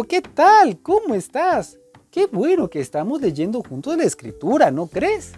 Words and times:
¿qué 0.00 0.22
tal? 0.22 0.78
¿Cómo 0.78 1.14
estás? 1.14 1.78
Qué 2.10 2.26
bueno 2.26 2.70
que 2.70 2.80
estamos 2.80 3.20
leyendo 3.20 3.62
juntos 3.62 3.94
la 3.94 4.04
escritura, 4.04 4.70
¿no 4.70 4.86
crees? 4.86 5.32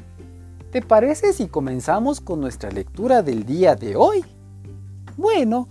¿Te 0.71 0.80
parece 0.80 1.33
si 1.33 1.49
comenzamos 1.49 2.21
con 2.21 2.41
nuestra 2.41 2.71
lectura 2.71 3.23
del 3.23 3.45
día 3.45 3.75
de 3.75 3.96
hoy? 3.96 4.25
Bueno, 5.17 5.69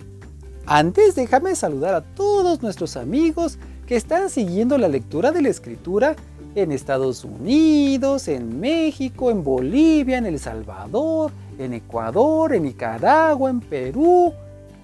antes 0.65 1.15
déjame 1.15 1.55
saludar 1.55 1.95
a 1.95 2.01
todos 2.01 2.61
nuestros 2.61 2.97
amigos 2.97 3.57
que 3.87 3.95
están 3.95 4.29
siguiendo 4.29 4.77
la 4.77 4.89
lectura 4.89 5.31
de 5.31 5.41
la 5.41 5.49
escritura 5.49 6.17
en 6.53 6.73
Estados 6.73 7.23
Unidos, 7.23 8.27
en 8.27 8.59
México, 8.59 9.31
en 9.31 9.45
Bolivia, 9.45 10.17
en 10.17 10.25
El 10.25 10.39
Salvador, 10.39 11.31
en 11.57 11.73
Ecuador, 11.73 12.53
en 12.53 12.63
Nicaragua, 12.63 13.49
en 13.49 13.61
Perú 13.61 14.33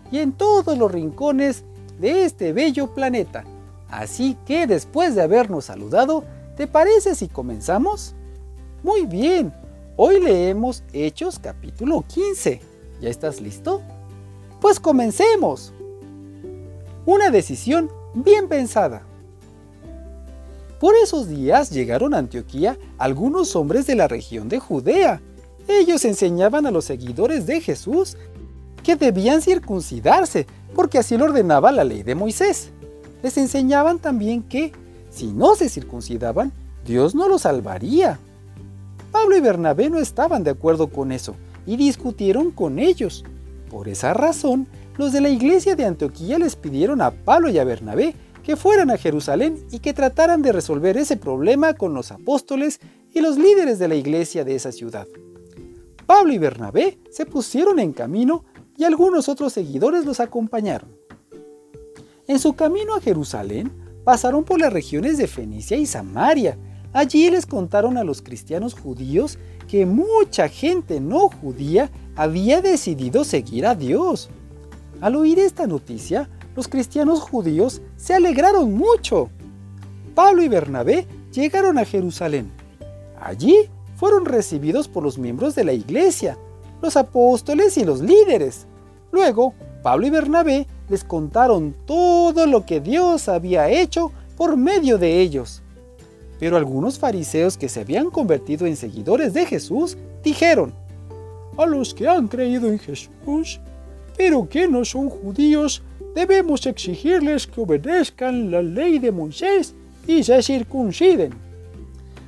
y 0.09 0.20
en 0.20 0.31
todos 0.31 0.77
los 0.77 0.89
rincones 0.89 1.66
de 2.00 2.24
este 2.24 2.54
bello 2.54 2.93
planeta. 2.93 3.43
Así 3.89 4.38
que 4.46 4.68
después 4.68 5.16
de 5.16 5.24
habernos 5.24 5.66
saludado, 5.66 6.24
¿te 6.56 6.68
parece 6.68 7.16
si 7.16 7.28
comenzamos? 7.28 8.14
Muy 8.84 9.06
bien, 9.06 9.54
hoy 9.97 10.21
leemos 10.21 10.84
Hechos 10.93 11.39
capítulo 11.39 12.04
15. 12.07 12.61
¿Ya 13.02 13.10
estás 13.10 13.42
listo? 13.42 13.82
Pues 14.61 14.80
comencemos. 14.80 15.74
Una 17.06 17.32
decisión 17.32 17.89
bien 18.14 18.47
pensada. 18.47 19.04
Por 20.80 20.96
esos 20.96 21.28
días 21.28 21.71
llegaron 21.71 22.14
a 22.14 22.19
Antioquía 22.19 22.78
algunos 22.97 23.56
hombres 23.56 23.88
de 23.88 23.96
la 23.96 24.08
región 24.08 24.47
de 24.47 24.60
Judea. 24.60 25.21
Ellos 25.68 26.06
enseñaban 26.06 26.66
a 26.66 26.71
los 26.71 26.86
seguidores 26.86 27.46
de 27.46 27.60
Jesús 27.60 28.18
que 28.83 28.96
debían 28.96 29.42
circuncidarse, 29.42 30.47
porque 30.75 31.00
así 31.00 31.18
lo 31.18 31.25
ordenaba 31.25 31.71
la 31.71 31.83
ley 31.83 32.03
de 32.03 32.16
Moisés. 32.16 32.72
Les 33.23 33.38
enseñaban 33.38 34.00
también 34.00 34.44
que, 34.44 34.72
si 35.09 35.28
no 35.28 35.56
se 35.56 35.70
circuncidaban, 35.70 36.52
Dios 36.86 37.16
no 37.16 37.28
los 37.28 37.42
salvaría. 37.42 38.20
Pablo 39.12 39.36
y 39.36 39.42
Bernabé 39.42 39.89
no 39.89 40.00
estaban 40.00 40.44
de 40.44 40.52
acuerdo 40.52 40.88
con 40.88 41.12
eso 41.12 41.36
y 41.66 41.78
discutieron 41.78 42.52
con 42.52 42.80
ellos. 42.80 43.23
Por 43.70 43.88
esa 43.88 44.14
razón, 44.14 44.67
los 44.97 45.12
de 45.12 45.22
la 45.22 45.30
iglesia 45.30 45.75
de 45.75 45.86
Antioquía 45.86 46.40
les 46.40 46.56
pidieron 46.56 47.02
a 47.02 47.12
Pablo 47.12 47.50
y 47.50 47.58
a 47.58 47.64
Bernabé 47.64 48.16
que 48.44 48.56
fueran 48.56 48.90
a 48.90 48.97
Jerusalén 48.97 49.64
y 49.72 49.80
que 49.80 49.94
trataran 49.94 50.42
de 50.42 50.52
resolver 50.52 50.97
ese 50.97 51.17
problema 51.17 51.73
con 51.73 51.94
los 51.94 52.12
apóstoles 52.12 52.80
y 53.14 53.22
los 53.22 53.38
líderes 53.38 53.80
de 53.80 53.88
la 53.88 53.95
iglesia 53.95 54.44
de 54.44 54.56
esa 54.56 54.72
ciudad. 54.72 55.08
Pablo 56.06 56.34
y 56.34 56.38
Bernabé 56.40 56.97
se 57.12 57.25
pusieron 57.25 57.80
en 57.80 57.94
camino 57.94 58.45
y 58.78 58.86
algunos 58.86 59.30
otros 59.30 59.53
seguidores 59.53 60.06
los 60.06 60.20
acompañaron. 60.20 60.98
En 62.30 62.38
su 62.38 62.53
camino 62.53 62.94
a 62.94 63.02
Jerusalén 63.02 63.72
pasaron 64.03 64.44
por 64.44 64.59
las 64.59 64.72
regiones 64.72 65.17
de 65.17 65.25
Fenicia 65.25 65.77
y 65.77 65.88
Samaria. 65.88 66.59
Allí 66.94 67.27
les 67.31 67.47
contaron 67.47 67.97
a 67.97 68.03
los 68.03 68.22
cristianos 68.22 68.75
judíos 68.75 69.39
que 69.67 69.88
mucha 69.88 70.47
gente 70.47 71.00
no 71.00 71.30
judía 71.30 71.89
había 72.16 72.61
decidido 72.61 73.23
seguir 73.23 73.66
a 73.66 73.73
Dios. 73.73 74.30
Al 75.02 75.16
oír 75.16 75.39
esta 75.39 75.66
noticia, 75.66 76.30
los 76.55 76.67
cristianos 76.67 77.19
judíos 77.19 77.81
se 77.97 78.13
alegraron 78.13 78.75
mucho. 78.75 79.31
Pablo 80.13 80.44
y 80.44 80.50
Bernabé 80.50 81.07
llegaron 81.31 81.80
a 81.80 81.85
Jerusalén. 81.85 82.52
Allí 83.19 83.55
fueron 83.95 84.25
recibidos 84.25 84.88
por 84.88 85.02
los 85.02 85.17
miembros 85.17 85.55
de 85.55 85.63
la 85.63 85.73
iglesia, 85.73 86.38
los 86.80 86.95
apóstoles 86.95 87.75
y 87.80 87.85
los 87.85 88.02
líderes. 88.02 88.67
Luego, 89.11 89.55
Pablo 89.81 90.05
y 90.05 90.11
Bernabé 90.11 90.67
les 90.89 91.03
contaron 91.03 91.75
todo 91.85 92.45
lo 92.45 92.65
que 92.65 92.79
Dios 92.79 93.29
había 93.29 93.69
hecho 93.69 94.11
por 94.35 94.57
medio 94.57 94.97
de 94.97 95.21
ellos. 95.21 95.61
Pero 96.39 96.57
algunos 96.57 96.97
fariseos 96.97 97.57
que 97.57 97.69
se 97.69 97.81
habían 97.81 98.09
convertido 98.09 98.66
en 98.66 98.75
seguidores 98.75 99.33
de 99.33 99.45
Jesús 99.45 99.97
dijeron, 100.23 100.73
a 101.57 101.66
los 101.66 101.94
que 101.94 102.07
han 102.07 102.28
creído 102.28 102.69
en 102.69 102.79
Jesús, 102.79 103.59
pero 104.17 104.47
que 104.47 104.67
no 104.67 104.85
son 104.85 105.09
judíos, 105.09 105.81
debemos 106.16 106.66
exigirles 106.66 107.45
que 107.45 107.61
obedezcan 107.61 108.49
la 108.49 108.61
ley 108.61 108.99
de 108.99 109.11
Moisés 109.11 109.75
y 110.07 110.23
se 110.23 110.41
circunciden. 110.41 111.33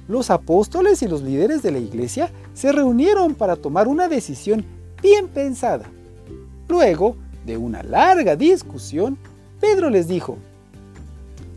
Los 0.08 0.30
apóstoles 0.30 1.02
y 1.02 1.08
los 1.08 1.22
líderes 1.22 1.62
de 1.62 1.72
la 1.72 1.80
iglesia 1.80 2.30
se 2.54 2.72
reunieron 2.72 3.34
para 3.34 3.56
tomar 3.56 3.88
una 3.88 4.10
decisión 4.10 4.66
bien 5.02 5.30
pensada. 5.30 5.90
Luego 6.68 7.16
de 7.46 7.58
una 7.58 7.84
larga 7.84 8.36
discusión, 8.36 9.18
Pedro 9.60 9.90
les 9.90 10.08
dijo, 10.08 10.38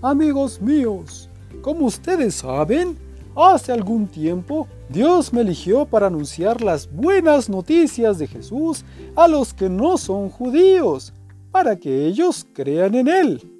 Amigos 0.02 0.60
míos, 0.60 1.28
como 1.62 1.86
ustedes 1.86 2.34
saben, 2.34 2.98
hace 3.34 3.72
algún 3.72 4.06
tiempo 4.06 4.68
Dios 4.88 5.32
me 5.32 5.40
eligió 5.40 5.86
para 5.86 6.08
anunciar 6.08 6.60
las 6.62 6.90
buenas 6.92 7.48
noticias 7.48 8.18
de 8.18 8.26
Jesús 8.26 8.84
a 9.16 9.26
los 9.26 9.54
que 9.54 9.68
no 9.68 9.96
son 9.96 10.28
judíos 10.28 11.12
para 11.50 11.76
que 11.76 12.06
ellos 12.06 12.46
crean 12.52 12.94
en 12.94 13.08
Él. 13.08 13.50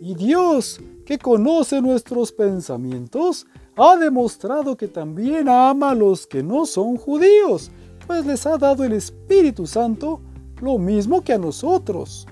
Y 0.00 0.14
Dios, 0.14 0.80
que 1.06 1.18
conoce 1.18 1.80
nuestros 1.80 2.32
pensamientos, 2.32 3.46
ha 3.76 3.96
demostrado 3.96 4.76
que 4.76 4.88
también 4.88 5.48
ama 5.48 5.92
a 5.92 5.94
los 5.94 6.26
que 6.26 6.42
no 6.42 6.66
son 6.66 6.96
judíos, 6.96 7.70
pues 8.06 8.26
les 8.26 8.44
ha 8.44 8.58
dado 8.58 8.84
el 8.84 8.92
Espíritu 8.92 9.66
Santo 9.66 10.20
lo 10.62 10.78
mismo 10.78 11.22
que 11.22 11.32
a 11.32 11.38
nosotros. 11.38 12.26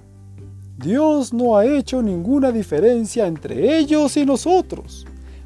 Dios 0.79 1.33
no 1.33 1.57
ha 1.57 1.67
hecho 1.67 2.01
ninguna 2.01 2.53
diferencia 2.53 3.27
entre 3.27 3.77
ellos 3.77 4.17
y 4.17 4.25
nosotros, 4.25 5.05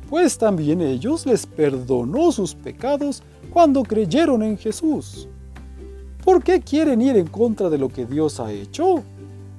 pues 0.09 0.37
también 0.37 0.83
ellos 0.83 1.25
les 1.25 1.47
perdonó 1.47 2.31
sus 2.31 2.55
pecados 2.55 3.23
cuando 3.51 3.83
creyeron 3.83 4.43
en 4.43 4.59
Jesús. 4.59 5.27
¿Por 6.23 6.45
qué 6.45 6.61
quieren 6.61 7.01
ir 7.01 7.17
en 7.17 7.27
contra 7.27 7.71
de 7.71 7.79
lo 7.79 7.89
que 7.89 8.05
Dios 8.05 8.39
ha 8.39 8.53
hecho? 8.53 9.03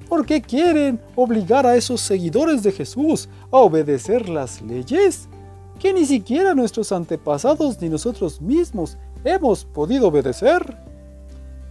¿Por 0.07 0.25
qué 0.25 0.41
quieren 0.41 0.99
obligar 1.15 1.65
a 1.65 1.75
esos 1.75 2.01
seguidores 2.01 2.61
de 2.61 2.71
Jesús 2.71 3.27
a 3.51 3.57
obedecer 3.57 4.29
las 4.29 4.61
leyes 4.61 5.27
que 5.79 5.91
ni 5.91 6.05
siquiera 6.05 6.53
nuestros 6.53 6.91
antepasados 6.91 7.81
ni 7.81 7.89
nosotros 7.89 8.39
mismos 8.39 8.97
hemos 9.23 9.65
podido 9.65 10.09
obedecer? 10.09 10.77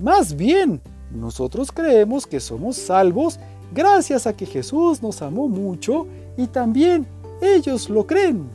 Más 0.00 0.34
bien, 0.34 0.81
nosotros 1.14 1.70
creemos 1.72 2.26
que 2.26 2.41
somos 2.41 2.76
salvos 2.76 3.38
gracias 3.72 4.26
a 4.26 4.36
que 4.36 4.47
Jesús 4.47 5.02
nos 5.02 5.22
amó 5.22 5.48
mucho 5.48 6.06
y 6.36 6.47
también 6.47 7.06
ellos 7.41 7.88
lo 7.88 8.06
creen. 8.06 8.48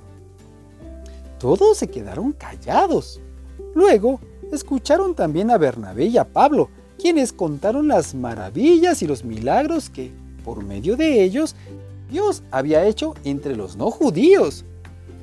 Todos 1.40 1.78
se 1.78 1.88
quedaron 1.88 2.34
callados. 2.34 3.22
Luego, 3.74 4.20
escucharon 4.52 5.16
también 5.16 5.52
a 5.52 5.58
Bernabé 5.58 6.06
y 6.06 6.18
a 6.18 6.26
Pablo, 6.26 6.70
quienes 6.98 7.32
contaron 7.32 7.88
las 7.88 8.14
maravillas 8.14 9.02
y 9.02 9.08
los 9.08 9.24
milagros 9.24 9.90
que, 9.90 10.12
por 10.44 10.64
medio 10.64 10.98
de 10.98 11.24
ellos, 11.24 11.56
Dios 12.12 12.44
había 12.52 12.86
hecho 12.86 13.14
entre 13.24 13.56
los 13.56 13.78
no 13.78 13.90
judíos. 13.90 14.66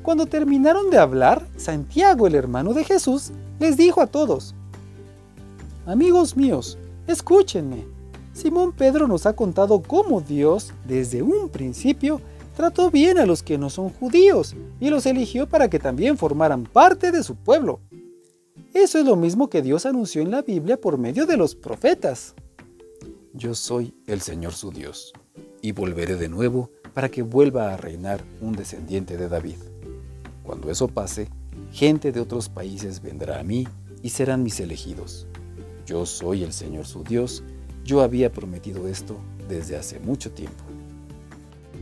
Cuando 0.02 0.26
terminaron 0.26 0.88
de 0.88 0.98
hablar, 0.98 1.46
Santiago, 1.56 2.26
el 2.26 2.34
hermano 2.34 2.72
de 2.72 2.84
Jesús, 2.84 3.32
les 3.58 3.76
dijo 3.76 4.00
a 4.00 4.06
todos, 4.06 4.54
Amigos 5.84 6.36
míos, 6.36 6.78
escúchenme. 7.06 7.84
Simón 8.32 8.72
Pedro 8.72 9.08
nos 9.08 9.26
ha 9.26 9.34
contado 9.34 9.80
cómo 9.80 10.20
Dios, 10.20 10.72
desde 10.86 11.22
un 11.22 11.48
principio, 11.48 12.20
trató 12.56 12.90
bien 12.90 13.18
a 13.18 13.26
los 13.26 13.42
que 13.42 13.58
no 13.58 13.70
son 13.70 13.90
judíos 13.90 14.54
y 14.80 14.90
los 14.90 15.06
eligió 15.06 15.48
para 15.48 15.68
que 15.70 15.78
también 15.78 16.18
formaran 16.18 16.64
parte 16.64 17.12
de 17.12 17.22
su 17.22 17.34
pueblo. 17.34 17.80
Eso 18.74 18.98
es 18.98 19.06
lo 19.06 19.16
mismo 19.16 19.48
que 19.48 19.62
Dios 19.62 19.86
anunció 19.86 20.20
en 20.20 20.30
la 20.30 20.42
Biblia 20.42 20.78
por 20.78 20.98
medio 20.98 21.24
de 21.26 21.36
los 21.36 21.54
profetas. 21.54 22.34
Yo 23.32 23.54
soy 23.54 23.94
el 24.06 24.20
Señor 24.20 24.52
su 24.52 24.70
Dios, 24.70 25.12
y 25.62 25.72
volveré 25.72 26.16
de 26.16 26.28
nuevo 26.28 26.70
para 26.94 27.10
que 27.10 27.22
vuelva 27.22 27.72
a 27.72 27.76
reinar 27.76 28.22
un 28.40 28.52
descendiente 28.52 29.16
de 29.16 29.28
David. 29.28 29.56
Cuando 30.42 30.70
eso 30.70 30.88
pase, 30.88 31.28
gente 31.72 32.12
de 32.12 32.20
otros 32.20 32.48
países 32.48 33.02
vendrá 33.02 33.40
a 33.40 33.42
mí 33.42 33.66
y 34.02 34.10
serán 34.10 34.42
mis 34.42 34.60
elegidos. 34.60 35.26
Yo 35.86 36.04
soy 36.04 36.42
el 36.42 36.52
Señor 36.52 36.86
su 36.86 37.02
Dios, 37.04 37.42
yo 37.84 38.02
había 38.02 38.30
prometido 38.30 38.88
esto 38.88 39.16
desde 39.48 39.76
hace 39.76 40.00
mucho 40.00 40.32
tiempo. 40.32 40.64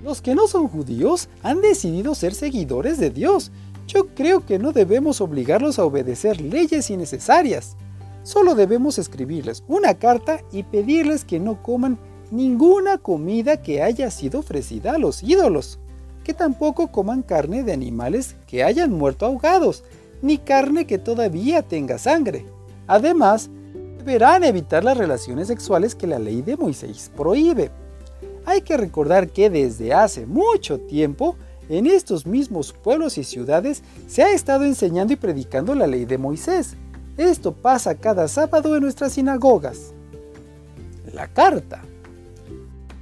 Los 0.04 0.20
que 0.20 0.34
no 0.34 0.46
son 0.46 0.68
judíos 0.68 1.28
han 1.42 1.60
decidido 1.62 2.14
ser 2.14 2.34
seguidores 2.34 2.98
de 2.98 3.10
Dios 3.10 3.50
yo 3.86 4.06
creo 4.14 4.44
que 4.44 4.58
no 4.58 4.72
debemos 4.72 5.20
obligarlos 5.20 5.78
a 5.78 5.84
obedecer 5.84 6.40
leyes 6.40 6.90
innecesarias. 6.90 7.76
Solo 8.22 8.54
debemos 8.54 8.98
escribirles 8.98 9.62
una 9.68 9.94
carta 9.94 10.40
y 10.50 10.62
pedirles 10.62 11.24
que 11.24 11.38
no 11.38 11.62
coman 11.62 11.98
ninguna 12.30 12.98
comida 12.98 13.62
que 13.62 13.82
haya 13.82 14.10
sido 14.10 14.40
ofrecida 14.40 14.94
a 14.94 14.98
los 14.98 15.22
ídolos, 15.22 15.78
que 16.24 16.32
tampoco 16.32 16.90
coman 16.90 17.22
carne 17.22 17.62
de 17.62 17.72
animales 17.72 18.36
que 18.46 18.64
hayan 18.64 18.92
muerto 18.92 19.26
ahogados, 19.26 19.84
ni 20.22 20.38
carne 20.38 20.86
que 20.86 20.96
todavía 20.96 21.60
tenga 21.60 21.98
sangre. 21.98 22.46
Además, 22.86 23.50
deberán 24.04 24.44
evitar 24.44 24.84
las 24.84 24.98
relaciones 24.98 25.48
sexuales 25.48 25.94
que 25.94 26.06
la 26.06 26.18
ley 26.18 26.42
de 26.42 26.58
Moisés 26.58 27.10
prohíbe. 27.16 27.70
hay 28.44 28.60
que 28.60 28.76
recordar 28.76 29.30
que 29.30 29.48
desde 29.48 29.94
hace 29.94 30.26
mucho 30.26 30.78
tiempo 30.78 31.36
en 31.70 31.86
estos 31.86 32.26
mismos 32.26 32.74
pueblos 32.74 33.16
y 33.16 33.24
ciudades 33.24 33.82
se 34.06 34.22
ha 34.22 34.30
estado 34.32 34.64
enseñando 34.64 35.14
y 35.14 35.16
predicando 35.16 35.74
la 35.74 35.86
ley 35.86 36.04
de 36.04 36.18
Moisés. 36.18 36.76
Esto 37.16 37.52
pasa 37.52 37.94
cada 37.94 38.28
sábado 38.28 38.76
en 38.76 38.82
nuestras 38.82 39.14
sinagogas. 39.14 39.94
La 41.14 41.26
carta. 41.26 41.80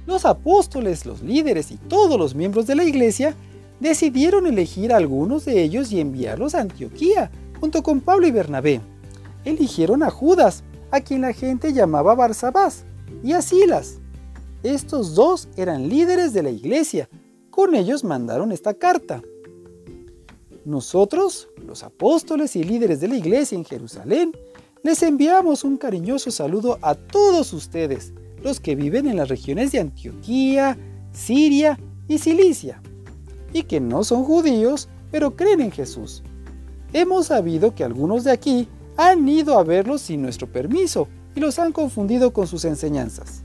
Los 0.05 0.23
apóstoles, 0.23 1.05
los 1.05 1.21
líderes 1.21 1.71
y 1.71 1.75
todos 1.75 2.17
los 2.17 2.33
miembros 2.33 2.65
de 2.65 2.75
la 2.75 2.85
iglesia 2.85 3.35
decidieron 3.81 4.47
elegir 4.47 4.93
a 4.93 4.97
algunos 4.97 5.43
de 5.43 5.61
ellos 5.61 5.91
y 5.91 5.99
enviarlos 5.99 6.55
a 6.55 6.61
Antioquía, 6.61 7.29
junto 7.59 7.83
con 7.83 7.99
Pablo 7.99 8.25
y 8.25 8.31
Bernabé. 8.31 8.79
Eligieron 9.43 10.03
a 10.03 10.09
Judas, 10.09 10.63
a 10.93 11.01
quien 11.01 11.21
la 11.21 11.33
gente 11.33 11.73
llamaba 11.73 12.13
Barsabás, 12.13 12.85
y 13.23 13.33
a 13.33 13.41
Silas. 13.41 13.99
Estos 14.61 15.15
dos 15.15 15.49
eran 15.57 15.89
líderes 15.89 16.33
de 16.33 16.43
la 16.43 16.51
iglesia. 16.51 17.09
Con 17.49 17.75
ellos 17.75 18.03
mandaron 18.03 18.51
esta 18.51 18.73
carta. 18.73 19.21
Nosotros, 20.63 21.49
los 21.65 21.83
apóstoles 21.83 22.55
y 22.55 22.63
líderes 22.63 23.01
de 23.01 23.07
la 23.07 23.15
iglesia 23.15 23.57
en 23.57 23.65
Jerusalén, 23.65 24.31
les 24.83 25.03
enviamos 25.03 25.63
un 25.63 25.77
cariñoso 25.77 26.31
saludo 26.31 26.77
a 26.81 26.95
todos 26.95 27.51
ustedes, 27.53 28.13
los 28.41 28.59
que 28.59 28.75
viven 28.75 29.07
en 29.07 29.17
las 29.17 29.29
regiones 29.29 29.71
de 29.71 29.79
Antioquía, 29.79 30.77
Siria 31.11 31.79
y 32.07 32.19
Cilicia 32.19 32.81
y 33.53 33.63
que 33.63 33.79
no 33.79 34.03
son 34.03 34.25
judíos, 34.25 34.89
pero 35.11 35.35
creen 35.35 35.61
en 35.61 35.71
Jesús. 35.71 36.23
Hemos 36.91 37.27
sabido 37.27 37.73
que 37.73 37.83
algunos 37.83 38.23
de 38.23 38.31
aquí 38.31 38.67
han 38.97 39.27
ido 39.27 39.57
a 39.57 39.63
verlos 39.63 40.01
sin 40.01 40.21
nuestro 40.21 40.51
permiso 40.51 41.07
y 41.35 41.39
los 41.39 41.59
han 41.59 41.71
confundido 41.71 42.33
con 42.33 42.47
sus 42.47 42.65
enseñanzas. 42.65 43.43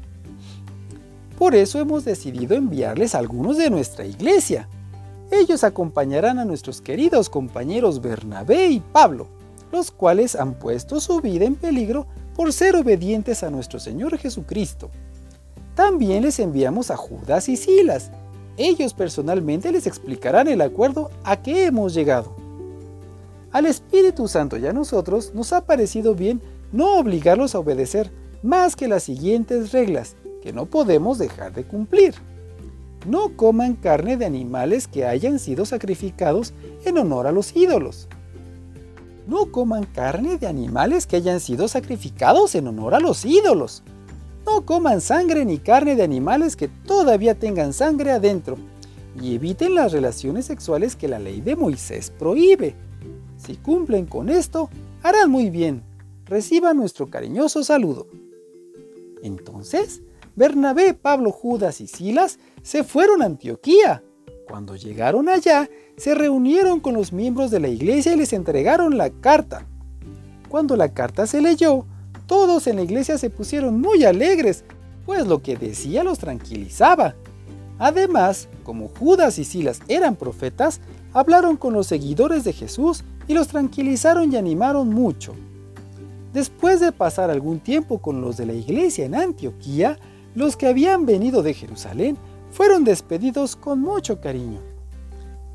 Por 1.39 1.55
eso 1.55 1.79
hemos 1.79 2.05
decidido 2.05 2.57
enviarles 2.57 3.15
a 3.15 3.19
algunos 3.19 3.57
de 3.59 3.71
nuestra 3.71 4.05
iglesia. 4.05 4.69
Ellos 5.31 5.63
acompañarán 5.65 6.39
a 6.39 6.45
nuestros 6.45 6.81
queridos 6.81 7.31
compañeros 7.31 8.01
Bernabé 8.01 8.69
y 8.69 8.81
Pablo, 8.81 9.29
los 9.71 9.91
cuales 9.91 10.35
han 10.35 10.55
puesto 10.55 11.01
su 11.01 11.21
vida 11.21 11.45
en 11.45 11.55
peligro 11.55 12.07
por 12.35 12.53
ser 12.53 12.77
obedientes 12.77 13.43
a 13.43 13.51
nuestro 13.51 13.79
Señor 13.79 14.19
Jesucristo. 14.19 14.91
También 15.75 16.25
les 16.25 16.41
enviamos 16.41 16.91
a 16.91 16.97
Judas 16.97 17.49
y 17.49 17.57
Silas, 17.57 18.11
ellos 18.59 18.93
personalmente 18.93 19.71
les 19.71 19.87
explicarán 19.87 20.49
el 20.49 20.61
acuerdo 20.61 21.11
a 21.23 21.41
que 21.41 21.67
hemos 21.67 21.95
llegado. 21.95 22.35
Al 23.51 23.65
Espíritu 23.65 24.29
Santo 24.29 24.59
y 24.59 24.67
a 24.67 24.73
nosotros 24.73 25.33
nos 25.35 25.53
ha 25.53 25.65
parecido 25.65 26.15
bien 26.15 26.43
no 26.71 26.99
obligarlos 26.99 27.55
a 27.55 27.61
obedecer 27.61 28.11
más 28.43 28.77
que 28.77 28.89
las 28.89 29.05
siguientes 29.05 29.73
reglas 29.73 30.17
que 30.43 30.53
no 30.53 30.67
podemos 30.67 31.19
dejar 31.19 31.55
de 31.55 31.65
cumplir. 31.65 32.15
No 33.07 33.37
coman 33.37 33.75
carne 33.75 34.17
de 34.17 34.27
animales 34.27 34.87
que 34.87 35.07
hayan 35.07 35.39
sido 35.39 35.65
sacrificados 35.65 36.53
en 36.85 36.99
honor 36.99 37.27
a 37.27 37.33
los 37.33 37.57
ídolos. 37.57 38.09
No 39.27 39.51
coman 39.51 39.85
carne 39.85 40.37
de 40.37 40.47
animales 40.47 41.07
que 41.07 41.17
hayan 41.17 41.41
sido 41.41 41.69
sacrificados 41.69 42.55
en 42.55 42.67
honor 42.67 42.95
a 42.95 43.01
los 43.01 43.25
ídolos. 43.25 43.83
No 44.45 44.67
coman 44.67 45.01
sangre 45.01 45.45
ni 45.45 45.59
carne 45.59 45.97
de 45.97 46.03
animales 46.03 46.55
que 46.57 46.69
todavía 46.69 47.39
tengan 47.39 47.73
sangre 47.73 48.11
adentro 48.11 48.57
y 49.21 49.35
eviten 49.35 49.75
las 49.75 49.93
relaciones 49.93 50.47
sexuales 50.47 50.97
que 50.97 51.09
la 51.09 51.19
ley 51.19 51.41
de 51.41 51.57
Moisés 51.57 52.13
prohíbe. 52.19 52.75
Si 53.39 53.57
cumplen 53.57 54.07
con 54.07 54.29
esto, 54.29 54.69
harán 55.03 55.31
muy 55.31 55.49
bien. 55.49 55.83
Reciban 56.27 56.77
nuestro 56.77 57.09
cariñoso 57.09 57.65
saludo. 57.65 58.07
Entonces, 59.23 60.03
Bernabé, 60.37 60.95
Pablo, 60.95 61.33
Judas 61.33 61.81
y 61.81 61.87
Silas 61.87 62.39
se 62.63 62.85
fueron 62.85 63.23
a 63.23 63.27
Antioquía. 63.27 64.03
Cuando 64.47 64.77
llegaron 64.77 65.29
allá, 65.29 65.69
se 65.97 66.15
reunieron 66.15 66.81
con 66.81 66.95
los 66.95 67.13
miembros 67.13 67.51
de 67.51 67.61
la 67.61 67.69
iglesia 67.69 68.13
y 68.13 68.17
les 68.17 68.33
entregaron 68.33 68.99
la 68.99 69.11
carta. 69.11 69.67
Cuando 70.49 70.77
la 70.77 70.93
carta 70.95 71.27
se 71.27 71.41
leyó, 71.41 71.87
todos 72.27 72.67
en 72.67 72.77
la 72.77 72.83
iglesia 72.83 73.19
se 73.19 73.31
pusieron 73.31 73.81
muy 73.81 74.05
alegres, 74.05 74.65
pues 75.07 75.27
lo 75.27 75.43
que 75.43 75.57
decía 75.57 76.05
los 76.05 76.19
tranquilizaba. 76.19 77.15
Además, 77.79 78.49
como 78.65 78.89
Judas 78.89 79.39
y 79.39 79.45
Silas 79.45 79.81
eran 79.89 80.17
profetas, 80.17 80.81
hablaron 81.13 81.57
con 81.57 81.73
los 81.75 81.87
seguidores 81.87 82.45
de 82.45 82.53
Jesús 82.53 83.05
y 83.29 83.35
los 83.35 83.49
tranquilizaron 83.49 84.33
y 84.33 84.37
animaron 84.37 84.89
mucho. 84.89 85.35
Después 86.33 86.81
de 86.81 86.93
pasar 86.93 87.31
algún 87.31 87.61
tiempo 87.61 87.99
con 87.99 88.21
los 88.21 88.37
de 88.37 88.47
la 88.47 88.55
iglesia 88.55 89.05
en 89.05 89.15
Antioquía, 89.15 89.99
los 90.35 90.57
que 90.57 90.67
habían 90.67 91.07
venido 91.07 91.43
de 91.43 91.55
Jerusalén 91.55 92.17
fueron 92.51 92.85
despedidos 92.85 93.55
con 93.55 93.81
mucho 93.81 94.21
cariño. 94.21 94.61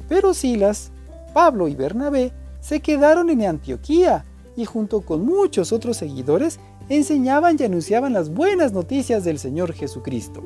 Pero 0.08 0.34
Silas, 0.34 0.92
Pablo 1.34 1.68
y 1.68 1.76
Bernabé 1.76 2.32
se 2.60 2.80
quedaron 2.80 3.30
en 3.30 3.44
Antioquía 3.44 4.26
y 4.56 4.66
junto 4.66 5.02
con 5.02 5.26
muchos 5.26 5.72
otros 5.72 5.98
seguidores 5.98 6.60
enseñaban 6.90 7.58
y 7.60 7.64
anunciaban 7.64 8.14
las 8.14 8.30
buenas 8.30 8.74
noticias 8.74 9.24
del 9.24 9.40
Señor 9.40 9.74
Jesucristo. 9.74 10.44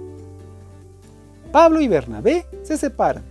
Pablo 1.51 1.81
y 1.81 1.87
Bernabé 1.87 2.45
se 2.63 2.77
separan. 2.77 3.23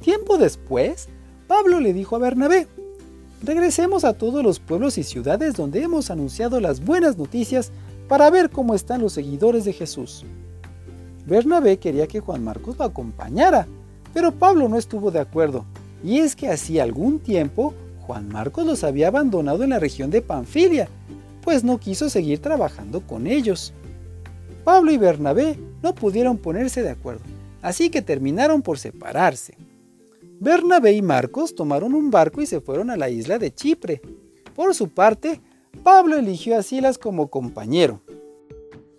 Tiempo 0.00 0.38
después, 0.38 1.08
Pablo 1.52 1.80
le 1.80 1.92
dijo 1.92 2.16
a 2.16 2.18
Bernabé, 2.18 2.66
regresemos 3.42 4.04
a 4.04 4.14
todos 4.14 4.42
los 4.42 4.58
pueblos 4.58 4.96
y 4.96 5.02
ciudades 5.02 5.52
donde 5.52 5.82
hemos 5.82 6.10
anunciado 6.10 6.60
las 6.60 6.82
buenas 6.82 7.18
noticias 7.18 7.72
para 8.08 8.30
ver 8.30 8.48
cómo 8.48 8.74
están 8.74 9.02
los 9.02 9.12
seguidores 9.12 9.66
de 9.66 9.74
Jesús. 9.74 10.24
Bernabé 11.26 11.76
quería 11.76 12.06
que 12.06 12.20
Juan 12.20 12.42
Marcos 12.42 12.78
lo 12.78 12.86
acompañara, 12.86 13.66
pero 14.14 14.32
Pablo 14.32 14.66
no 14.66 14.78
estuvo 14.78 15.10
de 15.10 15.20
acuerdo, 15.20 15.66
y 16.02 16.20
es 16.20 16.34
que 16.36 16.48
hacía 16.48 16.84
algún 16.84 17.18
tiempo 17.18 17.74
Juan 18.06 18.30
Marcos 18.30 18.64
los 18.64 18.82
había 18.82 19.08
abandonado 19.08 19.62
en 19.62 19.70
la 19.70 19.78
región 19.78 20.10
de 20.10 20.22
Panfilia, 20.22 20.88
pues 21.42 21.64
no 21.64 21.76
quiso 21.76 22.08
seguir 22.08 22.38
trabajando 22.38 23.02
con 23.02 23.26
ellos. 23.26 23.74
Pablo 24.64 24.90
y 24.90 24.96
Bernabé 24.96 25.58
no 25.82 25.94
pudieron 25.94 26.38
ponerse 26.38 26.82
de 26.82 26.92
acuerdo, 26.92 27.24
así 27.60 27.90
que 27.90 28.00
terminaron 28.00 28.62
por 28.62 28.78
separarse. 28.78 29.54
Bernabé 30.42 30.94
y 30.94 31.02
Marcos 31.02 31.54
tomaron 31.54 31.94
un 31.94 32.10
barco 32.10 32.42
y 32.42 32.46
se 32.46 32.60
fueron 32.60 32.90
a 32.90 32.96
la 32.96 33.08
isla 33.08 33.38
de 33.38 33.54
Chipre. 33.54 34.02
Por 34.56 34.74
su 34.74 34.88
parte, 34.88 35.40
Pablo 35.84 36.16
eligió 36.16 36.58
a 36.58 36.64
Silas 36.64 36.98
como 36.98 37.28
compañero. 37.28 38.02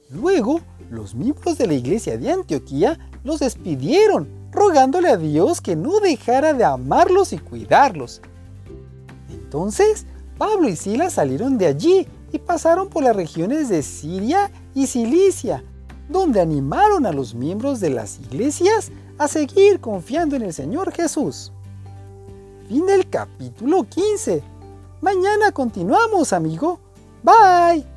Luego, 0.10 0.62
los 0.90 1.16
miembros 1.16 1.58
de 1.58 1.68
la 1.68 1.74
iglesia 1.74 2.18
de 2.18 2.32
Antioquía 2.32 2.98
los 3.26 3.42
despidieron, 3.42 4.30
rogándole 4.54 5.10
a 5.10 5.18
Dios 5.18 5.60
que 5.60 5.76
no 5.76 6.00
dejara 6.00 6.54
de 6.54 6.64
amarlos 6.64 7.34
y 7.34 7.40
cuidarlos. 7.40 8.22
Entonces, 9.30 10.06
Pablo 10.38 10.70
y 10.70 10.78
Silas 10.78 11.12
salieron 11.12 11.58
de 11.58 11.66
allí 11.66 12.08
y 12.32 12.40
pasaron 12.40 12.88
por 12.88 13.04
las 13.04 13.18
regiones 13.18 13.68
de 13.68 13.84
Siria 13.84 14.50
y 14.74 14.88
Cilicia, 14.88 15.62
donde 16.10 16.42
animaron 16.42 17.06
a 17.06 17.12
los 17.12 17.34
miembros 17.34 17.80
de 17.80 17.90
las 17.90 18.20
iglesias 18.20 18.92
a 19.18 19.28
seguir 19.28 19.80
confiando 19.80 20.36
en 20.36 20.44
el 20.44 20.54
Señor 20.54 20.92
Jesús. 20.92 21.52
Fin 22.68 22.86
del 22.86 23.10
capítulo 23.10 23.84
15. 23.84 24.42
Mañana 25.02 25.52
continuamos, 25.52 26.34
amigo. 26.34 26.80
Bye. 27.24 27.93